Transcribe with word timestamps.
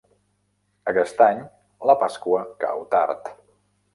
Aquest 0.91 1.21
any 1.25 1.43
la 1.91 1.97
Pasqua 2.05 2.41
cau 2.65 2.83
tard. 2.95 3.33